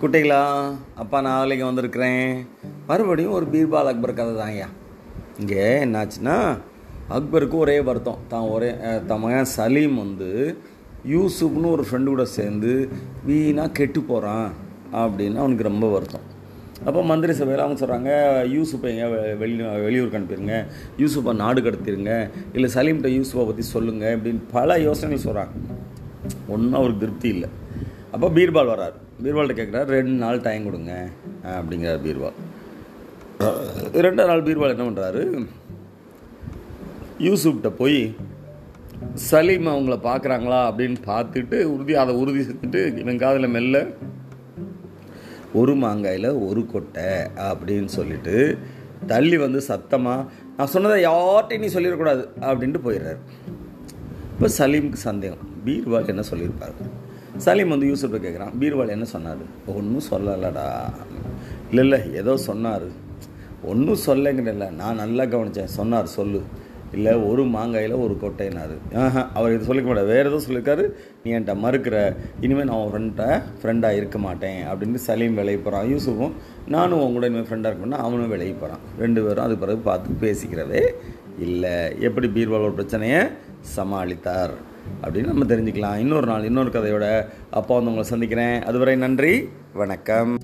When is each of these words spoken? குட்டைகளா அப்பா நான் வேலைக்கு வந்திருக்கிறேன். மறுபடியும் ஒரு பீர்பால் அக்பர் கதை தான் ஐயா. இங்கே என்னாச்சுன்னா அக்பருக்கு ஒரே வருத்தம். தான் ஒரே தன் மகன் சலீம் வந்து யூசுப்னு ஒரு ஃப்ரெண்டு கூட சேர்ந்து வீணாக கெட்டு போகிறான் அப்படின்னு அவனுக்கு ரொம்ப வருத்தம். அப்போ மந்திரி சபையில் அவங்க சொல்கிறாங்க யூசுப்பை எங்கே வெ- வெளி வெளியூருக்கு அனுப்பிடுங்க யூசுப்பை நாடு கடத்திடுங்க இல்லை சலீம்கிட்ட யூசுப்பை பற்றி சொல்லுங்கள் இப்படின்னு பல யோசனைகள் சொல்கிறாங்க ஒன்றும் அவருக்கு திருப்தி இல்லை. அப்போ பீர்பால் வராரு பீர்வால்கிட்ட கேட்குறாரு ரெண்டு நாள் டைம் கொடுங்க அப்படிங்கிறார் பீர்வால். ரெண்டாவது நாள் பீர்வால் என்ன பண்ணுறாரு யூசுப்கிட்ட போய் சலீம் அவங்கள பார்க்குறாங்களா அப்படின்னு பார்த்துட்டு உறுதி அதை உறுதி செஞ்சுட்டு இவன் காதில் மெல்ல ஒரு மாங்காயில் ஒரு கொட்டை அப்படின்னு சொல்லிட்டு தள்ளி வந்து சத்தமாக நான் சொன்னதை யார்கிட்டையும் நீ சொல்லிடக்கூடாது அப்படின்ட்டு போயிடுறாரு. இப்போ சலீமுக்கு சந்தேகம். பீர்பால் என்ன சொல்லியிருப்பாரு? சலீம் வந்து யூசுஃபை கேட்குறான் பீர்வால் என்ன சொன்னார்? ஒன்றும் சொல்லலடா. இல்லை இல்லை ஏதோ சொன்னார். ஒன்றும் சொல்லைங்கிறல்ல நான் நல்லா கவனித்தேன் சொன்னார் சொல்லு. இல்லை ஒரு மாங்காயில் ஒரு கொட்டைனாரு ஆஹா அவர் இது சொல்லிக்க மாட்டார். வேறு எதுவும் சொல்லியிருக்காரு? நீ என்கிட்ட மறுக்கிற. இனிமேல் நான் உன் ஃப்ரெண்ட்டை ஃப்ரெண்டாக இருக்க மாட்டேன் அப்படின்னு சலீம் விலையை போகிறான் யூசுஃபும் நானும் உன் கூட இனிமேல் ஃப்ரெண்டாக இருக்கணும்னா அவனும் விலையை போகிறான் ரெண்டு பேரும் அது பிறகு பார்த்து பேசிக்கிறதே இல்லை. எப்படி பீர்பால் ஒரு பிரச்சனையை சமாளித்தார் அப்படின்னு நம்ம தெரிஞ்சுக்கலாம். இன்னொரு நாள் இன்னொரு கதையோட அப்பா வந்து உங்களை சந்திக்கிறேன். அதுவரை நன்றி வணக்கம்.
குட்டைகளா 0.00 0.40
அப்பா 0.94 1.20
நான் 1.20 1.40
வேலைக்கு 1.40 1.64
வந்திருக்கிறேன். 1.64 2.30
மறுபடியும் 2.86 3.32
ஒரு 3.32 3.46
பீர்பால் 3.46 3.84
அக்பர் 3.84 4.14
கதை 4.14 4.34
தான் 4.34 4.46
ஐயா. 4.46 4.68
இங்கே 5.38 5.62
என்னாச்சுன்னா 5.84 6.36
அக்பருக்கு 7.08 7.56
ஒரே 7.56 7.80
வருத்தம். 7.80 8.18
தான் 8.28 8.48
ஒரே 8.48 8.70
தன் 9.06 9.18
மகன் 9.18 9.44
சலீம் 9.56 9.96
வந்து 9.96 10.30
யூசுப்னு 11.08 11.70
ஒரு 11.70 11.84
ஃப்ரெண்டு 11.90 12.04
கூட 12.04 12.24
சேர்ந்து 12.24 12.72
வீணாக 13.24 13.72
கெட்டு 13.72 14.00
போகிறான் 14.00 14.48
அப்படின்னு 14.92 15.36
அவனுக்கு 15.36 15.62
ரொம்ப 15.62 15.88
வருத்தம். 15.88 16.26
அப்போ 16.84 17.02
மந்திரி 17.02 17.32
சபையில் 17.32 17.60
அவங்க 17.60 17.78
சொல்கிறாங்க 17.80 18.10
யூசுப்பை 18.54 18.84
எங்கே 18.84 19.06
வெ- 19.06 19.36
வெளி 19.36 19.54
வெளியூருக்கு 19.80 20.18
அனுப்பிடுங்க 20.18 20.56
யூசுப்பை 20.98 21.32
நாடு 21.34 21.60
கடத்திடுங்க 21.60 22.12
இல்லை 22.52 22.70
சலீம்கிட்ட 22.74 23.10
யூசுப்பை 23.18 23.46
பற்றி 23.46 23.62
சொல்லுங்கள் 23.66 24.16
இப்படின்னு 24.16 24.40
பல 24.52 24.78
யோசனைகள் 24.80 25.26
சொல்கிறாங்க 25.26 25.54
ஒன்றும் 26.48 26.72
அவருக்கு 26.72 27.00
திருப்தி 27.00 27.28
இல்லை. 27.28 27.48
அப்போ 28.12 28.28
பீர்பால் 28.28 28.72
வராரு 28.74 28.96
பீர்வால்கிட்ட 29.22 29.58
கேட்குறாரு 29.60 29.88
ரெண்டு 29.96 30.16
நாள் 30.22 30.44
டைம் 30.46 30.66
கொடுங்க 30.68 30.92
அப்படிங்கிறார் 31.56 32.02
பீர்வால். 32.06 32.36
ரெண்டாவது 34.06 34.30
நாள் 34.32 34.46
பீர்வால் 34.48 34.74
என்ன 34.74 34.86
பண்ணுறாரு 34.88 35.22
யூசுப்கிட்ட 37.26 37.70
போய் 37.82 38.00
சலீம் 39.30 39.68
அவங்கள 39.72 39.96
பார்க்குறாங்களா 40.08 40.58
அப்படின்னு 40.68 40.98
பார்த்துட்டு 41.10 41.56
உறுதி 41.72 41.94
அதை 42.02 42.12
உறுதி 42.22 42.42
செஞ்சுட்டு 42.48 42.82
இவன் 43.02 43.22
காதில் 43.22 43.54
மெல்ல 43.56 43.76
ஒரு 45.60 45.74
மாங்காயில் 45.82 46.30
ஒரு 46.46 46.62
கொட்டை 46.72 47.10
அப்படின்னு 47.48 47.90
சொல்லிட்டு 47.98 48.36
தள்ளி 49.12 49.36
வந்து 49.44 49.60
சத்தமாக 49.70 50.28
நான் 50.56 50.72
சொன்னதை 50.74 50.98
யார்கிட்டையும் 51.04 51.64
நீ 51.64 51.70
சொல்லிடக்கூடாது 51.74 52.22
அப்படின்ட்டு 52.48 52.84
போயிடுறாரு. 52.86 53.20
இப்போ 54.32 54.48
சலீமுக்கு 54.58 55.00
சந்தேகம். 55.08 55.44
பீர்பால் 55.66 56.12
என்ன 56.12 56.24
சொல்லியிருப்பாரு? 56.30 56.74
சலீம் 57.36 57.68
வந்து 57.68 57.86
யூசுஃபை 57.86 58.20
கேட்குறான் 58.20 58.52
பீர்வால் 58.60 58.88
என்ன 58.88 59.04
சொன்னார்? 59.04 59.36
ஒன்றும் 59.66 60.02
சொல்லலடா. 60.10 60.82
இல்லை 61.70 62.00
இல்லை 62.00 62.14
ஏதோ 62.14 62.36
சொன்னார். 62.36 62.82
ஒன்றும் 63.64 63.98
சொல்லைங்கிறல்ல 64.06 64.70
நான் 64.70 64.96
நல்லா 64.96 65.22
கவனித்தேன் 65.22 65.64
சொன்னார் 65.64 66.06
சொல்லு. 66.06 66.42
இல்லை 66.96 67.12
ஒரு 67.30 67.42
மாங்காயில் 67.54 67.94
ஒரு 68.04 68.14
கொட்டைனாரு 68.22 68.76
ஆஹா 69.04 69.22
அவர் 69.38 69.54
இது 69.54 69.68
சொல்லிக்க 69.68 69.88
மாட்டார். 69.90 70.10
வேறு 70.12 70.26
எதுவும் 70.28 70.46
சொல்லியிருக்காரு? 70.46 70.84
நீ 71.22 71.28
என்கிட்ட 71.36 71.54
மறுக்கிற. 71.64 71.96
இனிமேல் 72.44 72.68
நான் 72.70 72.80
உன் 72.82 72.92
ஃப்ரெண்ட்டை 72.92 73.28
ஃப்ரெண்டாக 73.60 73.98
இருக்க 74.00 74.18
மாட்டேன் 74.26 74.60
அப்படின்னு 74.70 75.00
சலீம் 75.08 75.38
விலையை 75.40 75.60
போகிறான் 75.66 75.90
யூசுஃபும் 75.92 76.34
நானும் 76.74 77.02
உன் 77.04 77.16
கூட 77.16 77.28
இனிமேல் 77.30 77.48
ஃப்ரெண்டாக 77.50 77.72
இருக்கணும்னா 77.72 78.00
அவனும் 78.06 78.32
விலையை 78.34 78.54
போகிறான் 78.62 78.82
ரெண்டு 79.04 79.22
பேரும் 79.26 79.46
அது 79.46 79.56
பிறகு 79.64 79.82
பார்த்து 79.90 80.20
பேசிக்கிறதே 80.24 80.84
இல்லை. 81.46 81.76
எப்படி 82.08 82.28
பீர்பால் 82.36 82.66
ஒரு 82.68 82.76
பிரச்சனையை 82.80 83.20
சமாளித்தார் 83.76 84.54
அப்படின்னு 85.04 85.32
நம்ம 85.32 85.46
தெரிஞ்சுக்கலாம். 85.52 86.02
இன்னொரு 86.04 86.28
நாள் 86.32 86.48
இன்னொரு 86.50 86.72
கதையோட 86.76 87.06
அப்பா 87.60 87.72
வந்து 87.76 87.92
உங்களை 87.92 88.08
சந்திக்கிறேன். 88.12 88.58
அதுவரை 88.70 88.96
நன்றி 89.06 89.34
வணக்கம். 89.82 90.34